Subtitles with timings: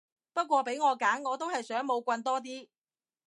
[0.33, 2.67] 不過俾我揀我都係想冇棍多啲